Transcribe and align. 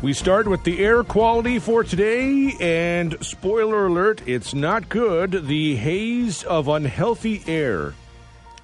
We 0.00 0.12
start 0.12 0.46
with 0.46 0.62
the 0.62 0.78
air 0.78 1.02
quality 1.02 1.58
for 1.58 1.82
today, 1.82 2.54
and 2.60 3.16
spoiler 3.20 3.86
alert, 3.86 4.22
it's 4.26 4.54
not 4.54 4.88
good. 4.88 5.48
The 5.48 5.74
haze 5.74 6.44
of 6.44 6.68
unhealthy 6.68 7.42
air 7.48 7.94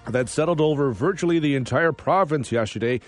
that 0.06 0.28
settled 0.28 0.60
over 0.60 0.92
virtually 0.92 1.40
the 1.40 1.56
entire 1.56 1.90
province 1.90 2.52
yesterday 2.52 3.00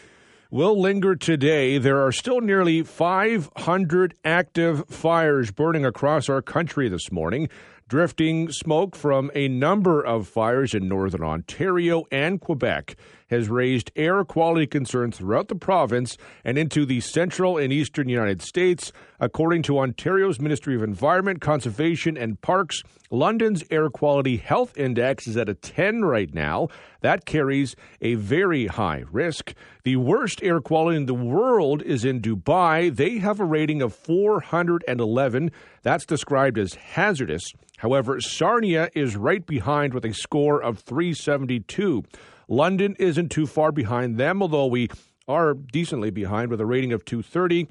will 0.50 0.80
linger 0.80 1.14
today. 1.14 1.78
There 1.78 2.04
are 2.04 2.10
still 2.10 2.40
nearly 2.40 2.82
500 2.82 4.14
active 4.24 4.88
fires 4.88 5.52
burning 5.52 5.86
across 5.86 6.28
our 6.28 6.42
country 6.42 6.88
this 6.88 7.12
morning. 7.12 7.48
Drifting 7.86 8.50
smoke 8.50 8.96
from 8.96 9.30
a 9.36 9.46
number 9.46 10.04
of 10.04 10.26
fires 10.26 10.74
in 10.74 10.88
northern 10.88 11.22
Ontario 11.22 12.06
and 12.10 12.40
Quebec 12.40 12.96
has 13.28 13.48
raised 13.48 13.90
air 13.96 14.24
quality 14.24 14.66
concerns 14.66 15.16
throughout 15.16 15.48
the 15.48 15.54
province 15.54 16.16
and 16.44 16.56
into 16.56 16.86
the 16.86 17.00
central 17.00 17.58
and 17.58 17.72
eastern 17.72 18.08
United 18.08 18.42
States. 18.42 18.92
According 19.18 19.62
to 19.62 19.78
Ontario's 19.78 20.40
Ministry 20.40 20.76
of 20.76 20.82
Environment, 20.82 21.40
Conservation 21.40 22.16
and 22.16 22.40
Parks, 22.40 22.82
London's 23.10 23.64
air 23.70 23.88
quality 23.88 24.36
health 24.36 24.76
index 24.76 25.26
is 25.26 25.36
at 25.36 25.48
a 25.48 25.54
10 25.54 26.02
right 26.02 26.32
now. 26.34 26.68
That 27.00 27.24
carries 27.24 27.76
a 28.00 28.14
very 28.14 28.66
high 28.66 29.04
risk. 29.10 29.54
The 29.84 29.96
worst 29.96 30.42
air 30.42 30.60
quality 30.60 30.96
in 30.96 31.06
the 31.06 31.14
world 31.14 31.82
is 31.82 32.04
in 32.04 32.20
Dubai. 32.20 32.94
They 32.94 33.18
have 33.18 33.40
a 33.40 33.44
rating 33.44 33.82
of 33.82 33.94
411. 33.94 35.50
That's 35.82 36.06
described 36.06 36.58
as 36.58 36.74
hazardous. 36.74 37.44
However, 37.78 38.20
Sarnia 38.20 38.88
is 38.94 39.16
right 39.16 39.46
behind 39.46 39.94
with 39.94 40.04
a 40.04 40.14
score 40.14 40.62
of 40.62 40.78
372. 40.80 42.02
London 42.48 42.94
isn't 42.98 43.30
too 43.30 43.46
far 43.46 43.72
behind 43.72 44.16
them, 44.16 44.42
although 44.42 44.66
we 44.66 44.88
are 45.26 45.54
decently 45.54 46.10
behind 46.10 46.50
with 46.50 46.60
a 46.60 46.66
rating 46.66 46.92
of 46.92 47.04
230. 47.04 47.68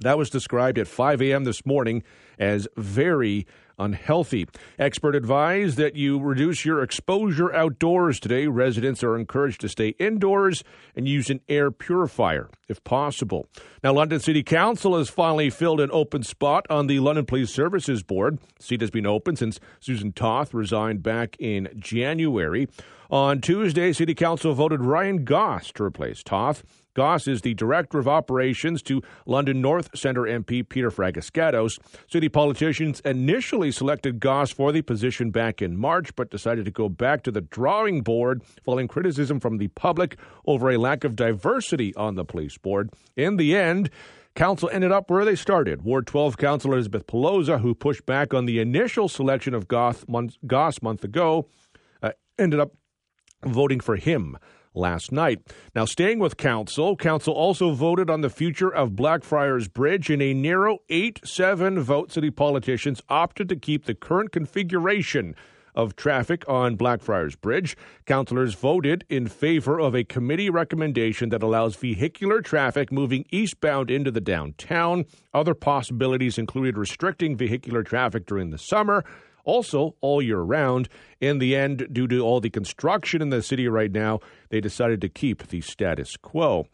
That 0.00 0.16
was 0.16 0.30
described 0.30 0.78
at 0.78 0.86
5 0.86 1.20
a.m. 1.22 1.44
this 1.44 1.66
morning 1.66 2.04
as 2.38 2.68
very 2.76 3.46
unhealthy. 3.78 4.46
Expert 4.78 5.14
advise 5.14 5.76
that 5.76 5.94
you 5.94 6.18
reduce 6.18 6.64
your 6.64 6.82
exposure 6.82 7.54
outdoors 7.54 8.18
today. 8.18 8.46
Residents 8.46 9.04
are 9.04 9.16
encouraged 9.16 9.60
to 9.60 9.68
stay 9.68 9.90
indoors 10.00 10.64
and 10.96 11.08
use 11.08 11.30
an 11.30 11.40
air 11.48 11.70
purifier 11.70 12.50
if 12.68 12.82
possible. 12.84 13.46
Now, 13.82 13.92
London 13.92 14.20
City 14.20 14.42
Council 14.42 14.96
has 14.98 15.08
finally 15.08 15.50
filled 15.50 15.80
an 15.80 15.90
open 15.92 16.22
spot 16.22 16.66
on 16.68 16.86
the 16.86 17.00
London 17.00 17.24
Police 17.24 17.50
Services 17.50 18.02
Board. 18.02 18.38
The 18.58 18.62
seat 18.64 18.80
has 18.80 18.90
been 18.90 19.06
open 19.06 19.36
since 19.36 19.60
Susan 19.80 20.12
Toth 20.12 20.52
resigned 20.52 21.02
back 21.02 21.36
in 21.38 21.68
January. 21.78 22.68
On 23.10 23.40
Tuesday, 23.40 23.92
City 23.92 24.14
Council 24.14 24.52
voted 24.52 24.82
Ryan 24.82 25.24
Gauss 25.24 25.72
to 25.72 25.84
replace 25.84 26.22
Toth. 26.22 26.62
Gauss 26.98 27.28
is 27.28 27.42
the 27.42 27.54
Director 27.54 28.00
of 28.00 28.08
Operations 28.08 28.82
to 28.82 29.02
London 29.24 29.60
North 29.60 29.96
Centre 29.96 30.22
MP 30.22 30.68
Peter 30.68 30.90
Fragiskatos. 30.90 31.78
City 32.10 32.28
politicians 32.28 32.98
initially 33.04 33.70
selected 33.70 34.18
Gauss 34.18 34.50
for 34.50 34.72
the 34.72 34.82
position 34.82 35.30
back 35.30 35.62
in 35.62 35.76
March, 35.76 36.12
but 36.16 36.28
decided 36.28 36.64
to 36.64 36.72
go 36.72 36.88
back 36.88 37.22
to 37.22 37.30
the 37.30 37.40
drawing 37.40 38.00
board 38.00 38.42
following 38.64 38.88
criticism 38.88 39.38
from 39.38 39.58
the 39.58 39.68
public 39.68 40.18
over 40.44 40.72
a 40.72 40.76
lack 40.76 41.04
of 41.04 41.14
diversity 41.14 41.94
on 41.94 42.16
the 42.16 42.24
police 42.24 42.58
board. 42.58 42.90
In 43.14 43.36
the 43.36 43.54
end, 43.54 43.90
Council 44.34 44.68
ended 44.72 44.90
up 44.90 45.08
where 45.08 45.24
they 45.24 45.36
started. 45.36 45.82
Ward 45.82 46.08
12 46.08 46.36
Councillor 46.36 46.74
Elizabeth 46.74 47.06
Peloza, 47.06 47.58
who 47.58 47.76
pushed 47.76 48.06
back 48.06 48.34
on 48.34 48.46
the 48.46 48.58
initial 48.58 49.08
selection 49.08 49.54
of 49.54 49.68
Gauss 49.68 50.04
month, 50.08 50.34
Gauss 50.48 50.82
month 50.82 51.04
ago, 51.04 51.46
uh, 52.02 52.10
ended 52.36 52.58
up 52.58 52.72
voting 53.44 53.78
for 53.78 53.94
him 53.94 54.36
last 54.78 55.12
night. 55.12 55.40
Now, 55.74 55.84
staying 55.84 56.20
with 56.20 56.36
Council, 56.36 56.96
Council 56.96 57.34
also 57.34 57.72
voted 57.72 58.08
on 58.08 58.22
the 58.22 58.30
future 58.30 58.72
of 58.72 58.96
Blackfriars 58.96 59.68
Bridge 59.68 60.08
in 60.08 60.22
a 60.22 60.32
narrow 60.32 60.78
8 60.88 61.20
7 61.24 61.80
vote. 61.80 62.12
City 62.12 62.30
politicians 62.30 63.02
opted 63.08 63.48
to 63.48 63.56
keep 63.56 63.84
the 63.84 63.94
current 63.94 64.32
configuration 64.32 65.34
of 65.78 65.94
traffic 65.94 66.44
on 66.48 66.74
Blackfriars 66.74 67.36
Bridge. 67.36 67.76
Councillors 68.04 68.54
voted 68.54 69.04
in 69.08 69.28
favor 69.28 69.78
of 69.78 69.94
a 69.94 70.02
committee 70.02 70.50
recommendation 70.50 71.28
that 71.28 71.42
allows 71.42 71.76
vehicular 71.76 72.42
traffic 72.42 72.90
moving 72.90 73.24
eastbound 73.30 73.88
into 73.88 74.10
the 74.10 74.20
downtown. 74.20 75.04
Other 75.32 75.54
possibilities 75.54 76.36
included 76.36 76.76
restricting 76.76 77.36
vehicular 77.36 77.84
traffic 77.84 78.26
during 78.26 78.50
the 78.50 78.58
summer 78.58 79.04
also 79.48 79.94
all 80.02 80.20
year 80.20 80.40
round. 80.40 80.88
In 81.20 81.38
the 81.38 81.56
end, 81.56 81.88
due 81.90 82.06
to 82.06 82.20
all 82.20 82.38
the 82.38 82.50
construction 82.50 83.22
in 83.22 83.30
the 83.30 83.42
city 83.42 83.66
right 83.66 83.90
now, 83.90 84.20
they 84.50 84.60
decided 84.60 85.00
to 85.00 85.08
keep 85.08 85.48
the 85.48 85.62
status 85.62 86.16
quo. 86.16 86.66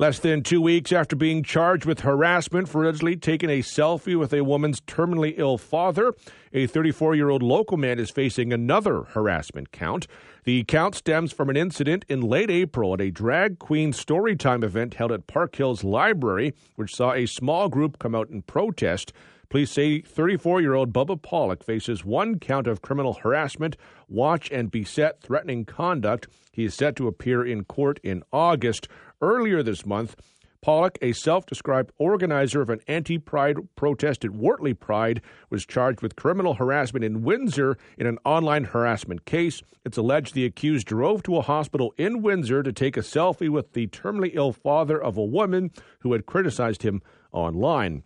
Less 0.00 0.20
than 0.20 0.44
two 0.44 0.60
weeks 0.60 0.92
after 0.92 1.16
being 1.16 1.42
charged 1.42 1.84
with 1.84 2.00
harassment 2.00 2.68
for 2.68 2.84
allegedly 2.84 3.16
taking 3.16 3.50
a 3.50 3.62
selfie 3.62 4.16
with 4.16 4.32
a 4.32 4.44
woman's 4.44 4.80
terminally 4.80 5.34
ill 5.36 5.58
father, 5.58 6.14
a 6.52 6.68
34 6.68 7.16
year 7.16 7.30
old 7.30 7.42
local 7.42 7.76
man 7.76 7.98
is 7.98 8.10
facing 8.10 8.52
another 8.52 9.02
harassment 9.02 9.72
count. 9.72 10.06
The 10.44 10.62
count 10.64 10.94
stems 10.94 11.32
from 11.32 11.50
an 11.50 11.56
incident 11.56 12.04
in 12.08 12.20
late 12.20 12.48
April 12.48 12.94
at 12.94 13.00
a 13.00 13.10
drag 13.10 13.58
queen 13.58 13.92
storytime 13.92 14.62
event 14.62 14.94
held 14.94 15.10
at 15.10 15.26
Park 15.26 15.56
Hills 15.56 15.82
Library, 15.82 16.54
which 16.76 16.94
saw 16.94 17.12
a 17.12 17.26
small 17.26 17.68
group 17.68 17.98
come 17.98 18.14
out 18.14 18.30
in 18.30 18.42
protest. 18.42 19.12
Police 19.50 19.70
say 19.70 20.02
34 20.02 20.60
year 20.60 20.74
old 20.74 20.92
Bubba 20.92 21.20
Pollock 21.20 21.64
faces 21.64 22.04
one 22.04 22.38
count 22.38 22.66
of 22.66 22.82
criminal 22.82 23.14
harassment, 23.14 23.78
watch 24.06 24.50
and 24.50 24.70
beset 24.70 25.22
threatening 25.22 25.64
conduct. 25.64 26.28
He 26.52 26.64
is 26.64 26.74
set 26.74 26.96
to 26.96 27.08
appear 27.08 27.46
in 27.46 27.64
court 27.64 27.98
in 28.02 28.22
August. 28.30 28.88
Earlier 29.22 29.62
this 29.62 29.86
month, 29.86 30.16
Pollock, 30.60 30.98
a 31.00 31.12
self 31.12 31.46
described 31.46 31.92
organizer 31.96 32.60
of 32.60 32.68
an 32.68 32.80
anti 32.86 33.16
pride 33.16 33.56
protest 33.74 34.22
at 34.22 34.32
Wortley 34.32 34.74
Pride, 34.78 35.22
was 35.48 35.64
charged 35.64 36.02
with 36.02 36.14
criminal 36.14 36.54
harassment 36.54 37.02
in 37.02 37.22
Windsor 37.22 37.78
in 37.96 38.06
an 38.06 38.18
online 38.26 38.64
harassment 38.64 39.24
case. 39.24 39.62
It's 39.82 39.96
alleged 39.96 40.34
the 40.34 40.44
accused 40.44 40.88
drove 40.88 41.22
to 41.22 41.38
a 41.38 41.42
hospital 41.42 41.94
in 41.96 42.20
Windsor 42.20 42.62
to 42.62 42.72
take 42.72 42.98
a 42.98 43.00
selfie 43.00 43.48
with 43.48 43.72
the 43.72 43.86
terminally 43.86 44.32
ill 44.34 44.52
father 44.52 45.02
of 45.02 45.16
a 45.16 45.24
woman 45.24 45.70
who 46.00 46.12
had 46.12 46.26
criticized 46.26 46.82
him 46.82 47.00
online. 47.32 48.02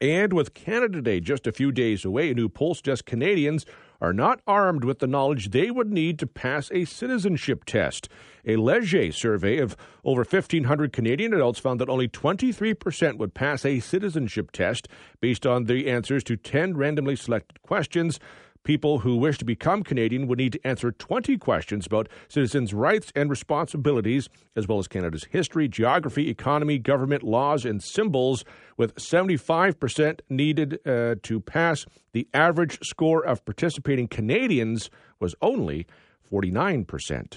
And 0.00 0.32
with 0.32 0.54
Canada 0.54 1.00
Day 1.00 1.20
just 1.20 1.46
a 1.46 1.52
few 1.52 1.70
days 1.72 2.04
away, 2.04 2.30
a 2.30 2.34
new 2.34 2.48
poll 2.48 2.74
suggests 2.74 3.02
Canadians 3.02 3.64
are 4.00 4.12
not 4.12 4.40
armed 4.46 4.84
with 4.84 4.98
the 4.98 5.06
knowledge 5.06 5.50
they 5.50 5.70
would 5.70 5.90
need 5.90 6.18
to 6.18 6.26
pass 6.26 6.70
a 6.72 6.84
citizenship 6.84 7.64
test. 7.64 8.08
A 8.44 8.56
Leger 8.56 9.12
survey 9.12 9.58
of 9.58 9.76
over 10.04 10.22
1,500 10.22 10.92
Canadian 10.92 11.32
adults 11.32 11.58
found 11.58 11.80
that 11.80 11.88
only 11.88 12.08
23% 12.08 13.18
would 13.18 13.34
pass 13.34 13.64
a 13.64 13.80
citizenship 13.80 14.50
test 14.50 14.88
based 15.20 15.46
on 15.46 15.64
the 15.64 15.88
answers 15.88 16.24
to 16.24 16.36
10 16.36 16.76
randomly 16.76 17.16
selected 17.16 17.62
questions. 17.62 18.18
People 18.64 19.00
who 19.00 19.16
wish 19.16 19.36
to 19.38 19.44
become 19.44 19.82
Canadian 19.82 20.26
would 20.26 20.38
need 20.38 20.54
to 20.54 20.66
answer 20.66 20.90
20 20.90 21.36
questions 21.36 21.86
about 21.86 22.08
citizens' 22.28 22.72
rights 22.72 23.12
and 23.14 23.28
responsibilities, 23.28 24.30
as 24.56 24.66
well 24.66 24.78
as 24.78 24.88
Canada's 24.88 25.24
history, 25.24 25.68
geography, 25.68 26.30
economy, 26.30 26.78
government, 26.78 27.22
laws, 27.22 27.66
and 27.66 27.82
symbols, 27.82 28.42
with 28.78 28.94
75% 28.94 30.20
needed 30.30 30.78
uh, 30.86 31.16
to 31.22 31.40
pass. 31.40 31.84
The 32.12 32.26
average 32.32 32.78
score 32.82 33.22
of 33.22 33.44
participating 33.44 34.08
Canadians 34.08 34.88
was 35.20 35.34
only 35.42 35.86
49%. 36.32 37.36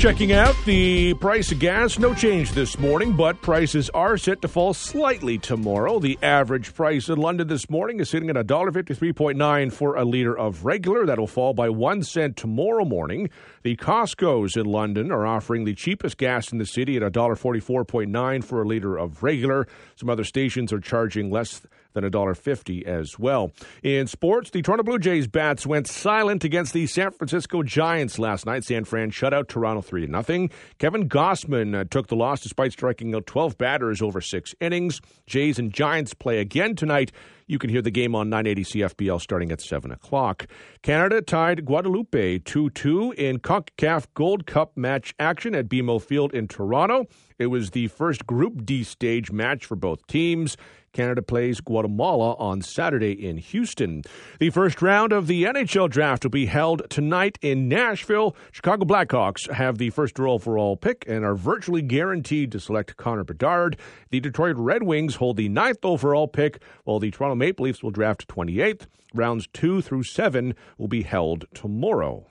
Checking 0.00 0.32
out 0.32 0.56
the 0.64 1.12
price 1.12 1.52
of 1.52 1.58
gas, 1.58 1.98
no 1.98 2.14
change 2.14 2.52
this 2.52 2.78
morning, 2.78 3.12
but 3.12 3.42
prices 3.42 3.90
are 3.90 4.16
set 4.16 4.40
to 4.40 4.48
fall 4.48 4.72
slightly 4.72 5.36
tomorrow. 5.36 5.98
The 5.98 6.18
average 6.22 6.74
price 6.74 7.10
in 7.10 7.18
London 7.18 7.48
this 7.48 7.68
morning 7.68 8.00
is 8.00 8.08
sitting 8.08 8.30
at 8.30 8.36
$1.53.9 8.36 9.70
for 9.70 9.96
a 9.96 10.04
liter 10.06 10.34
of 10.34 10.64
regular. 10.64 11.04
That'll 11.04 11.26
fall 11.26 11.52
by 11.52 11.68
one 11.68 12.02
cent 12.02 12.38
tomorrow 12.38 12.86
morning. 12.86 13.28
The 13.62 13.76
Costco's 13.76 14.56
in 14.56 14.64
London 14.64 15.12
are 15.12 15.26
offering 15.26 15.64
the 15.64 15.74
cheapest 15.74 16.16
gas 16.16 16.50
in 16.50 16.56
the 16.56 16.64
city 16.64 16.96
at 16.96 17.02
$1.44.9 17.02 18.44
for 18.44 18.62
a 18.62 18.66
liter 18.66 18.96
of 18.96 19.22
regular. 19.22 19.66
Some 19.96 20.08
other 20.08 20.24
stations 20.24 20.72
are 20.72 20.80
charging 20.80 21.30
less 21.30 21.60
than 21.92 22.04
$1.50 22.04 22.84
as 22.84 23.18
well. 23.18 23.52
In 23.82 24.06
sports, 24.06 24.50
the 24.50 24.62
Toronto 24.62 24.84
Blue 24.84 24.98
Jays 24.98 25.26
bats 25.26 25.66
went 25.66 25.88
silent 25.88 26.44
against 26.44 26.72
the 26.72 26.86
San 26.86 27.10
Francisco 27.10 27.62
Giants 27.62 28.18
last 28.18 28.46
night. 28.46 28.64
San 28.64 28.84
Fran 28.84 29.10
shut 29.10 29.34
out 29.34 29.48
Toronto 29.48 29.82
3 29.82 30.06
0. 30.06 30.48
Kevin 30.78 31.08
Gausman 31.08 31.78
uh, 31.78 31.84
took 31.90 32.06
the 32.06 32.16
loss 32.16 32.40
despite 32.40 32.72
striking 32.72 33.14
out 33.14 33.26
12 33.26 33.58
batters 33.58 34.00
over 34.00 34.20
six 34.20 34.54
innings. 34.60 35.00
Jays 35.26 35.58
and 35.58 35.72
Giants 35.72 36.14
play 36.14 36.38
again 36.38 36.76
tonight. 36.76 37.12
You 37.50 37.58
can 37.58 37.68
hear 37.68 37.82
the 37.82 37.90
game 37.90 38.14
on 38.14 38.30
980 38.30 38.62
CFPL 38.62 39.20
starting 39.20 39.50
at 39.50 39.60
7 39.60 39.90
o'clock. 39.90 40.46
Canada 40.82 41.20
tied 41.20 41.64
Guadeloupe 41.64 42.44
2 42.44 42.70
2 42.70 43.14
in 43.18 43.40
CONCACAF 43.40 44.06
Gold 44.14 44.46
Cup 44.46 44.76
match 44.76 45.16
action 45.18 45.56
at 45.56 45.68
BMO 45.68 46.00
Field 46.00 46.32
in 46.32 46.46
Toronto. 46.46 47.08
It 47.40 47.46
was 47.46 47.70
the 47.70 47.88
first 47.88 48.24
Group 48.24 48.64
D 48.64 48.84
stage 48.84 49.32
match 49.32 49.66
for 49.66 49.74
both 49.74 50.06
teams. 50.06 50.56
Canada 50.92 51.22
plays 51.22 51.60
Guatemala 51.60 52.34
on 52.34 52.62
Saturday 52.62 53.12
in 53.12 53.36
Houston. 53.36 54.02
The 54.38 54.50
first 54.50 54.82
round 54.82 55.12
of 55.12 55.26
the 55.26 55.44
NHL 55.44 55.88
draft 55.88 56.24
will 56.24 56.30
be 56.30 56.46
held 56.46 56.88
tonight 56.90 57.38
in 57.42 57.68
Nashville. 57.68 58.34
Chicago 58.50 58.84
Blackhawks 58.84 59.50
have 59.52 59.78
the 59.78 59.90
first 59.90 60.18
overall 60.18 60.76
pick 60.76 61.04
and 61.06 61.24
are 61.24 61.36
virtually 61.36 61.82
guaranteed 61.82 62.50
to 62.52 62.60
select 62.60 62.96
Connor 62.96 63.24
Bedard. 63.24 63.76
The 64.10 64.20
Detroit 64.20 64.56
Red 64.58 64.82
Wings 64.82 65.16
hold 65.16 65.36
the 65.36 65.48
ninth 65.48 65.84
overall 65.84 66.26
pick, 66.26 66.60
while 66.84 66.98
the 66.98 67.10
Toronto 67.10 67.36
Maple 67.36 67.64
Leafs 67.66 67.82
will 67.82 67.90
draft 67.90 68.26
28th. 68.28 68.86
Rounds 69.14 69.46
two 69.52 69.80
through 69.82 70.04
seven 70.04 70.54
will 70.78 70.88
be 70.88 71.02
held 71.02 71.46
tomorrow. 71.54 72.26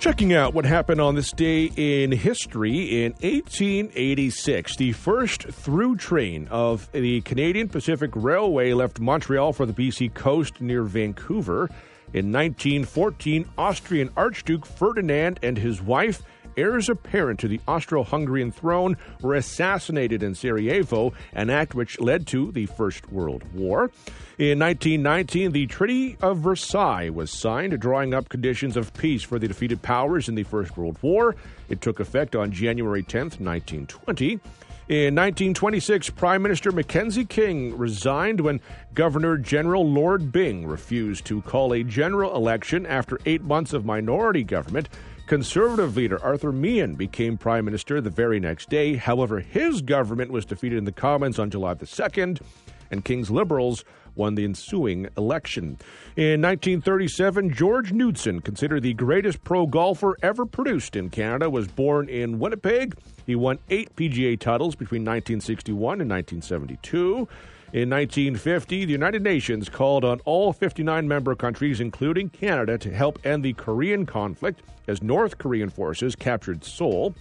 Checking 0.00 0.32
out 0.32 0.54
what 0.54 0.64
happened 0.64 0.98
on 0.98 1.14
this 1.14 1.30
day 1.30 1.70
in 1.76 2.10
history 2.10 3.04
in 3.04 3.12
1886, 3.20 4.76
the 4.78 4.92
first 4.92 5.42
through 5.42 5.96
train 5.96 6.48
of 6.50 6.90
the 6.92 7.20
Canadian 7.20 7.68
Pacific 7.68 8.10
Railway 8.14 8.72
left 8.72 8.98
Montreal 8.98 9.52
for 9.52 9.66
the 9.66 9.74
BC 9.74 10.14
coast 10.14 10.58
near 10.62 10.84
Vancouver. 10.84 11.68
In 12.14 12.32
1914, 12.32 13.46
Austrian 13.58 14.08
Archduke 14.16 14.64
Ferdinand 14.64 15.38
and 15.42 15.58
his 15.58 15.82
wife 15.82 16.22
heirs 16.56 16.88
apparent 16.88 17.40
to 17.40 17.48
the 17.48 17.60
Austro 17.66 18.04
Hungarian 18.04 18.52
throne 18.52 18.96
were 19.20 19.34
assassinated 19.34 20.22
in 20.22 20.34
Sarajevo, 20.34 21.12
an 21.32 21.50
act 21.50 21.74
which 21.74 22.00
led 22.00 22.26
to 22.28 22.52
the 22.52 22.66
First 22.66 23.10
World 23.10 23.44
War. 23.52 23.90
In 24.38 24.58
1919, 24.58 25.52
the 25.52 25.66
Treaty 25.66 26.16
of 26.22 26.38
Versailles 26.38 27.10
was 27.10 27.30
signed, 27.30 27.78
drawing 27.78 28.14
up 28.14 28.28
conditions 28.28 28.76
of 28.76 28.92
peace 28.94 29.22
for 29.22 29.38
the 29.38 29.48
defeated 29.48 29.82
powers 29.82 30.28
in 30.28 30.34
the 30.34 30.44
First 30.44 30.76
World 30.76 30.96
War. 31.02 31.36
It 31.68 31.80
took 31.80 32.00
effect 32.00 32.34
on 32.34 32.50
January 32.52 33.02
10, 33.02 33.22
1920. 33.22 34.40
In 34.90 35.14
1926, 35.14 36.10
Prime 36.10 36.42
Minister 36.42 36.72
Mackenzie 36.72 37.24
King 37.24 37.78
resigned 37.78 38.40
when 38.40 38.60
Governor 38.92 39.36
General 39.36 39.88
Lord 39.88 40.32
Byng 40.32 40.66
refused 40.66 41.24
to 41.26 41.42
call 41.42 41.72
a 41.72 41.84
general 41.84 42.34
election 42.34 42.86
after 42.86 43.20
eight 43.24 43.42
months 43.42 43.72
of 43.72 43.84
minority 43.84 44.42
government. 44.42 44.88
Conservative 45.30 45.96
leader 45.96 46.20
Arthur 46.24 46.50
Meighen 46.50 46.96
became 46.96 47.38
prime 47.38 47.64
minister 47.64 48.00
the 48.00 48.10
very 48.10 48.40
next 48.40 48.68
day. 48.68 48.96
However, 48.96 49.38
his 49.38 49.80
government 49.80 50.32
was 50.32 50.44
defeated 50.44 50.76
in 50.76 50.86
the 50.86 50.90
Commons 50.90 51.38
on 51.38 51.50
July 51.50 51.74
the 51.74 51.86
2nd, 51.86 52.40
and 52.90 53.04
King's 53.04 53.30
Liberals 53.30 53.84
won 54.16 54.34
the 54.34 54.44
ensuing 54.44 55.06
election. 55.16 55.78
In 56.16 56.42
1937, 56.42 57.54
George 57.54 57.92
Knudson, 57.92 58.42
considered 58.42 58.82
the 58.82 58.92
greatest 58.94 59.44
pro 59.44 59.66
golfer 59.66 60.16
ever 60.20 60.44
produced 60.44 60.96
in 60.96 61.10
Canada, 61.10 61.48
was 61.48 61.68
born 61.68 62.08
in 62.08 62.40
Winnipeg. 62.40 62.96
He 63.24 63.36
won 63.36 63.60
eight 63.68 63.94
PGA 63.94 64.36
titles 64.36 64.74
between 64.74 65.02
1961 65.02 66.00
and 66.00 66.10
1972. 66.10 67.28
In 67.72 67.88
1950, 67.88 68.84
the 68.84 68.90
United 68.90 69.22
Nations 69.22 69.68
called 69.68 70.04
on 70.04 70.18
all 70.24 70.52
59 70.52 71.06
member 71.06 71.36
countries, 71.36 71.80
including 71.80 72.28
Canada, 72.28 72.76
to 72.78 72.92
help 72.92 73.24
end 73.24 73.44
the 73.44 73.52
Korean 73.52 74.06
conflict 74.06 74.62
as 74.88 75.04
North 75.04 75.38
Korean 75.38 75.70
forces 75.70 76.16
captured 76.16 76.64
Seoul. 76.64 77.14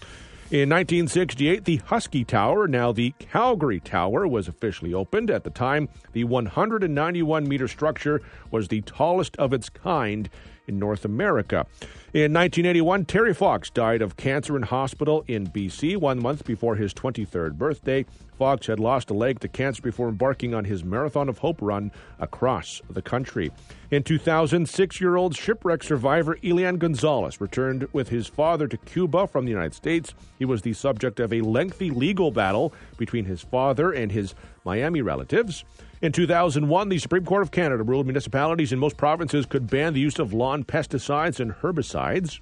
In 0.50 0.68
1968, 0.68 1.66
the 1.66 1.76
Husky 1.76 2.24
Tower, 2.24 2.68
now 2.68 2.92
the 2.92 3.12
Calgary 3.20 3.80
Tower, 3.80 4.28
was 4.28 4.48
officially 4.48 4.92
opened. 4.92 5.30
At 5.30 5.44
the 5.44 5.52
time, 5.52 5.88
the 6.14 6.24
191 6.24 7.48
meter 7.48 7.68
structure 7.68 8.20
was 8.50 8.70
the 8.70 8.82
tallest 8.82 9.38
of 9.38 9.54
its 9.54 9.70
kind 9.70 10.28
in 10.70 10.80
North 10.80 11.04
America. 11.04 11.66
In 12.12 12.34
1981, 12.34 13.06
Terry 13.06 13.34
Fox 13.34 13.70
died 13.70 14.02
of 14.02 14.18
cancer 14.18 14.56
in 14.56 14.64
hospital 14.64 15.24
in 15.28 15.46
BC 15.48 15.98
one 15.98 16.20
month 16.22 16.46
before 16.46 16.76
his 16.76 16.94
23rd 16.94 17.54
birthday. 17.54 18.06
Fox 18.40 18.68
had 18.68 18.80
lost 18.80 19.10
a 19.10 19.14
leg 19.14 19.42
to 19.42 19.48
cancer 19.48 19.82
before 19.82 20.08
embarking 20.08 20.56
on 20.56 20.64
his 20.64 20.84
Marathon 20.84 21.28
of 21.28 21.40
Hope 21.40 21.62
run 21.62 21.92
across 22.20 22.82
the 22.90 23.02
country. 23.02 23.52
In 23.92 24.02
2000, 24.02 24.68
six 24.68 25.02
year 25.02 25.18
old 25.18 25.36
shipwreck 25.36 25.84
survivor 25.84 26.38
Elian 26.44 26.78
Gonzalez 26.78 27.42
returned 27.42 27.88
with 27.92 28.10
his 28.10 28.28
father 28.28 28.68
to 28.68 28.78
Cuba 28.78 29.28
from 29.28 29.46
the 29.46 29.52
United 29.52 29.74
States. 29.74 30.14
He 30.40 30.46
was 30.46 30.62
the 30.62 30.74
subject 30.74 31.20
of 31.20 31.34
a 31.34 31.42
lengthy 31.42 31.92
legal 31.92 32.32
battle 32.32 32.74
between 32.98 33.26
his 33.26 33.42
father 33.42 33.92
and 33.92 34.12
his 34.12 34.34
Miami 34.70 35.02
relatives. 35.02 35.66
In 36.00 36.12
2001, 36.12 36.90
the 36.90 37.00
Supreme 37.00 37.26
Court 37.26 37.42
of 37.42 37.50
Canada 37.50 37.82
ruled 37.82 38.06
municipalities 38.06 38.72
in 38.72 38.78
most 38.78 38.98
provinces 38.98 39.48
could 39.48 39.68
ban 39.68 39.94
the 39.96 40.00
use 40.00 40.20
of 40.20 40.32
lawn 40.32 40.64
pesticides 40.64 41.40
and 41.40 41.54
herbicides. 41.54 42.40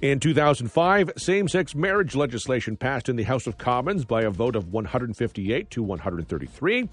In 0.00 0.18
2005, 0.18 1.12
same 1.18 1.46
sex 1.46 1.74
marriage 1.74 2.16
legislation 2.16 2.78
passed 2.78 3.10
in 3.10 3.16
the 3.16 3.24
House 3.24 3.46
of 3.46 3.58
Commons 3.58 4.06
by 4.06 4.22
a 4.22 4.30
vote 4.30 4.56
of 4.56 4.72
158 4.72 5.68
to 5.68 5.82
133. 5.82 6.88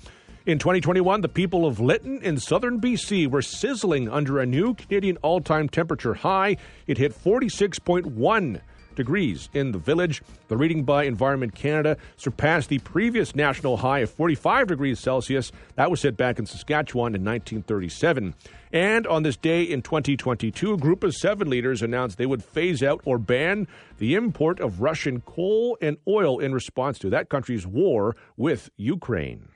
In 0.46 0.60
2021, 0.60 1.22
the 1.22 1.30
people 1.30 1.66
of 1.66 1.80
Lytton 1.80 2.22
in 2.22 2.38
southern 2.38 2.82
BC 2.82 3.32
were 3.32 3.42
sizzling 3.42 4.10
under 4.10 4.40
a 4.40 4.46
new 4.46 4.74
Canadian 4.74 5.16
all 5.22 5.40
time 5.40 5.70
temperature 5.70 6.16
high. 6.16 6.58
It 6.86 6.98
hit 6.98 7.14
46.1 7.18 8.60
degrees 9.00 9.50
in 9.54 9.72
the 9.72 9.80
village. 9.80 10.22
The 10.50 10.58
reading 10.58 10.84
by 10.84 11.06
Environment 11.06 11.56
Canada 11.56 11.98
surpassed 12.18 12.70
the 12.70 12.78
previous 12.80 13.36
national 13.36 13.78
high 13.78 14.00
of 14.00 14.12
45 14.12 14.68
degrees 14.68 15.00
Celsius. 15.00 15.52
That 15.76 15.90
was 15.90 16.02
set 16.02 16.18
back 16.18 16.38
in 16.38 16.46
Saskatchewan 16.46 17.16
in 17.16 17.24
1937. 17.24 18.36
And 18.72 19.08
on 19.08 19.24
this 19.24 19.38
day 19.38 19.64
in 19.64 19.82
2022, 19.82 20.74
a 20.74 20.78
group 20.78 21.04
of 21.04 21.16
seven 21.16 21.50
leaders 21.50 21.82
announced 21.82 22.18
they 22.18 22.28
would 22.28 22.44
phase 22.44 22.84
out 22.84 23.02
or 23.06 23.18
ban 23.18 23.68
the 23.98 24.14
import 24.14 24.60
of 24.60 24.82
Russian 24.82 25.22
coal 25.22 25.78
and 25.82 25.98
oil 26.08 26.40
in 26.40 26.54
response 26.54 27.00
to 27.00 27.10
that 27.10 27.30
country's 27.30 27.66
war 27.66 28.16
with 28.38 28.70
Ukraine. 28.78 29.50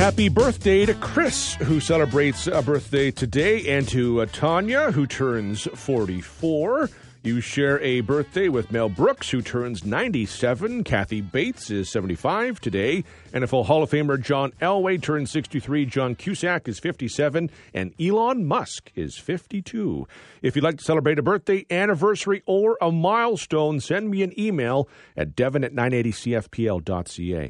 Happy 0.00 0.30
birthday 0.30 0.86
to 0.86 0.94
Chris, 0.94 1.56
who 1.56 1.78
celebrates 1.78 2.46
a 2.46 2.62
birthday 2.62 3.10
today, 3.10 3.68
and 3.76 3.86
to 3.88 4.22
uh, 4.22 4.26
Tanya, 4.32 4.90
who 4.92 5.06
turns 5.06 5.68
44. 5.74 6.88
You 7.22 7.42
share 7.42 7.78
a 7.80 8.00
birthday 8.00 8.48
with 8.48 8.72
Mel 8.72 8.88
Brooks, 8.88 9.28
who 9.28 9.42
turns 9.42 9.84
97. 9.84 10.84
Kathy 10.84 11.20
Bates 11.20 11.70
is 11.70 11.90
75 11.90 12.62
today. 12.62 13.04
NFL 13.34 13.66
Hall 13.66 13.82
of 13.82 13.90
Famer 13.90 14.18
John 14.18 14.52
Elway 14.62 15.02
turns 15.02 15.30
63. 15.32 15.84
John 15.84 16.14
Cusack 16.14 16.66
is 16.66 16.78
57. 16.78 17.50
And 17.74 17.92
Elon 18.00 18.46
Musk 18.46 18.90
is 18.94 19.18
52. 19.18 20.08
If 20.40 20.56
you'd 20.56 20.64
like 20.64 20.78
to 20.78 20.84
celebrate 20.84 21.18
a 21.18 21.22
birthday, 21.22 21.66
anniversary, 21.70 22.42
or 22.46 22.78
a 22.80 22.90
milestone, 22.90 23.80
send 23.80 24.10
me 24.10 24.22
an 24.22 24.32
email 24.40 24.88
at 25.14 25.36
devon 25.36 25.62
at 25.62 25.74
980cfpl.ca. 25.74 27.48